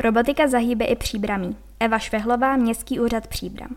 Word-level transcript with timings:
Robotika 0.00 0.48
zahýbe 0.48 0.84
i 0.84 0.96
příbramí. 0.96 1.56
Eva 1.80 1.98
Švehlová, 1.98 2.56
Městský 2.56 3.00
úřad 3.00 3.26
Příbram. 3.26 3.76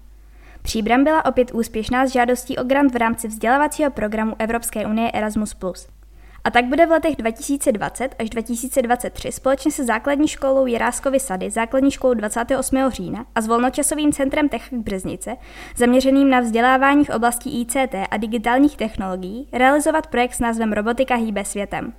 Příbram 0.61 1.03
byla 1.03 1.25
opět 1.25 1.51
úspěšná 1.51 2.07
s 2.07 2.11
žádostí 2.11 2.57
o 2.57 2.63
grant 2.63 2.93
v 2.93 2.95
rámci 2.95 3.27
vzdělávacího 3.27 3.91
programu 3.91 4.35
Evropské 4.39 4.85
unie 4.85 5.11
Erasmus+. 5.11 5.55
A 6.43 6.51
tak 6.51 6.65
bude 6.65 6.85
v 6.85 6.89
letech 6.89 7.15
2020 7.15 8.15
až 8.19 8.29
2023 8.29 9.31
společně 9.31 9.71
se 9.71 9.83
základní 9.83 10.27
školou 10.27 10.65
Jiráskovy 10.65 11.19
sady, 11.19 11.51
základní 11.51 11.91
školou 11.91 12.13
28. 12.13 12.89
října 12.89 13.25
a 13.35 13.41
s 13.41 13.47
volnočasovým 13.47 14.11
centrem 14.11 14.49
Technik 14.49 14.81
Březnice, 14.81 15.35
zaměřeným 15.75 16.29
na 16.29 16.39
vzdělávání 16.39 17.05
v 17.05 17.09
oblasti 17.09 17.49
ICT 17.61 17.95
a 18.11 18.17
digitálních 18.17 18.77
technologií, 18.77 19.47
realizovat 19.51 20.07
projekt 20.07 20.33
s 20.33 20.39
názvem 20.39 20.73
Robotika 20.73 21.15
hýbe 21.15 21.45
světem. 21.45 21.93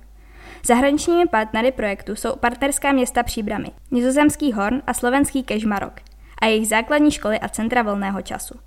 Zahraničními 0.67 1.25
partnery 1.27 1.71
projektu 1.71 2.15
jsou 2.15 2.35
partnerská 2.35 2.91
města 2.91 3.23
Příbramy, 3.23 3.71
nizozemský 3.91 4.51
Horn 4.51 4.81
a 4.87 4.93
slovenský 4.93 5.43
Kežmarok 5.43 5.93
a 6.41 6.45
jejich 6.45 6.67
základní 6.67 7.11
školy 7.11 7.39
a 7.39 7.49
centra 7.49 7.81
volného 7.81 8.21
času. 8.21 8.59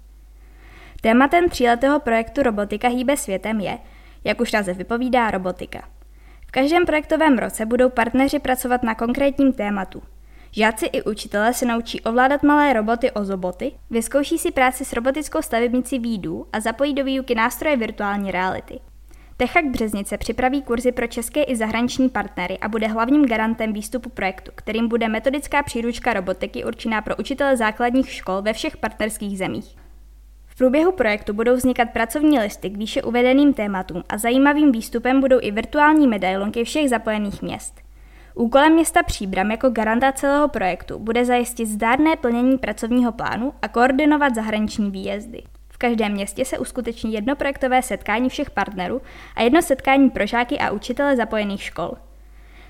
Tématem 1.01 1.49
tříletého 1.49 2.01
projektu 2.01 2.43
Robotika 2.43 2.89
hýbe 2.89 3.17
světem 3.17 3.61
je, 3.61 3.79
jak 4.25 4.41
už 4.41 4.53
název 4.53 4.77
vypovídá, 4.77 5.31
robotika. 5.31 5.89
V 6.47 6.51
každém 6.51 6.87
projektovém 6.87 7.39
roce 7.39 7.67
budou 7.67 7.89
partneři 7.89 8.39
pracovat 8.39 8.83
na 8.83 8.95
konkrétním 8.95 9.53
tématu. 9.53 10.03
Žáci 10.53 10.87
i 10.87 11.03
učitelé 11.03 11.55
se 11.55 11.67
naučí 11.67 12.01
ovládat 12.01 12.43
malé 12.43 12.73
roboty 12.73 13.11
o 13.11 13.25
zoboty, 13.25 13.73
vyzkouší 13.91 14.39
si 14.39 14.51
práci 14.51 14.85
s 14.85 14.93
robotickou 14.93 15.43
stavebnicí 15.43 15.99
výdů 15.99 16.47
a 16.53 16.61
zapojí 16.61 16.95
do 16.95 17.05
výuky 17.05 17.35
nástroje 17.35 17.77
virtuální 17.77 18.31
reality. 18.31 18.79
Techak 19.41 19.65
Březnice 19.65 20.19
připraví 20.19 20.63
kurzy 20.63 20.93
pro 20.93 21.07
české 21.07 21.43
i 21.43 21.57
zahraniční 21.57 22.09
partnery 22.09 22.59
a 22.59 22.69
bude 22.69 22.87
hlavním 22.87 23.27
garantem 23.27 23.73
výstupu 23.73 24.11
projektu, 24.11 24.51
kterým 24.55 24.89
bude 24.89 25.09
metodická 25.09 25.63
příručka 25.63 26.13
robotiky 26.13 26.65
určená 26.65 27.03
pro 27.03 27.17
učitele 27.17 27.57
základních 27.57 28.13
škol 28.13 28.43
ve 28.43 28.53
všech 28.53 28.77
partnerských 28.77 29.39
zemích. 29.39 29.77
V 30.47 30.57
průběhu 30.57 30.93
projektu 30.93 31.33
budou 31.33 31.55
vznikat 31.55 31.91
pracovní 31.93 32.39
listy 32.39 32.71
k 32.71 32.77
výše 32.77 33.03
uvedeným 33.03 33.55
tématům 33.55 34.03
a 34.09 34.19
zajímavým 34.19 34.73
výstupem 34.73 35.21
budou 35.21 35.39
i 35.41 35.51
virtuální 35.51 36.07
medailonky 36.07 36.65
všech 36.65 36.89
zapojených 36.89 37.43
měst. 37.43 37.81
Úkolem 38.35 38.73
města 38.73 39.03
Příbram 39.03 39.51
jako 39.51 39.71
garanta 39.71 40.13
celého 40.13 40.49
projektu 40.49 40.99
bude 40.99 41.25
zajistit 41.25 41.67
zdárné 41.67 42.17
plnění 42.17 42.59
pracovního 42.59 43.13
plánu 43.13 43.53
a 43.63 43.69
koordinovat 43.69 44.35
zahraniční 44.35 44.91
výjezdy. 44.91 45.43
Každém 45.79 46.13
městě 46.13 46.45
se 46.45 46.59
uskuteční 46.59 47.13
jedno 47.13 47.37
projektové 47.37 47.83
setkání 47.83 48.29
všech 48.29 48.51
partnerů 48.51 49.03
a 49.35 49.43
jedno 49.43 49.63
setkání 49.63 50.11
pro 50.11 50.27
žáky 50.27 50.59
a 50.59 50.71
učitele 50.71 51.17
zapojených 51.17 51.63
škol. 51.63 51.93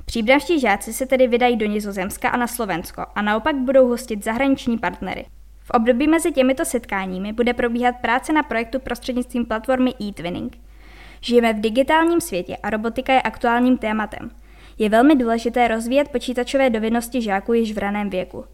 Příbramští 0.04 0.60
žáci 0.60 0.92
se 0.92 1.06
tedy 1.06 1.26
vydají 1.26 1.56
do 1.56 1.66
Nizozemska 1.66 2.28
a 2.28 2.36
na 2.36 2.46
Slovensko 2.46 3.06
a 3.14 3.22
naopak 3.22 3.56
budou 3.56 3.88
hostit 3.88 4.24
zahraniční 4.24 4.78
partnery. 4.78 5.26
V 5.62 5.70
období 5.70 6.08
mezi 6.08 6.32
těmito 6.32 6.64
setkáními 6.64 7.32
bude 7.32 7.54
probíhat 7.54 7.94
práce 8.00 8.32
na 8.32 8.42
projektu 8.42 8.80
prostřednictvím 8.80 9.46
platformy 9.46 9.94
eTwinning. 10.08 10.58
Žijeme 11.20 11.52
v 11.52 11.60
digitálním 11.60 12.20
světě 12.20 12.56
a 12.56 12.70
robotika 12.70 13.12
je 13.12 13.22
aktuálním 13.22 13.78
tématem. 13.78 14.30
Je 14.78 14.88
velmi 14.88 15.16
důležité 15.16 15.68
rozvíjet 15.68 16.08
počítačové 16.08 16.70
dovednosti 16.70 17.22
žáků 17.22 17.52
již 17.52 17.72
v 17.72 17.78
raném 17.78 18.10
věku. 18.10 18.44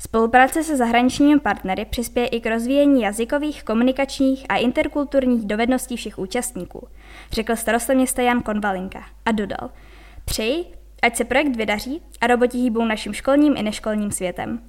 Spolupráce 0.00 0.64
se 0.64 0.76
zahraničními 0.76 1.40
partnery 1.40 1.84
přispěje 1.84 2.26
i 2.26 2.40
k 2.40 2.46
rozvíjení 2.46 3.02
jazykových, 3.02 3.64
komunikačních 3.64 4.46
a 4.48 4.56
interkulturních 4.56 5.46
dovedností 5.46 5.96
všech 5.96 6.18
účastníků, 6.18 6.88
řekl 7.32 7.56
starosta 7.56 7.94
města 7.94 8.22
Jan 8.22 8.42
Konvalinka 8.42 9.04
a 9.26 9.32
dodal. 9.32 9.70
Přeji, 10.24 10.64
ať 11.02 11.16
se 11.16 11.24
projekt 11.24 11.56
vydaří 11.56 12.02
a 12.20 12.26
roboti 12.26 12.58
hýbou 12.58 12.84
naším 12.84 13.12
školním 13.12 13.56
i 13.56 13.62
neškolním 13.62 14.12
světem. 14.12 14.60